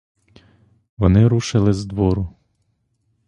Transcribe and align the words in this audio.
Вони 0.97 1.27
рушили 1.27 1.73
з 1.73 1.85
двору. 1.85 2.29